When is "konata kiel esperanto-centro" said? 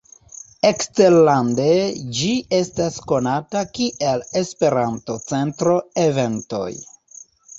3.11-5.77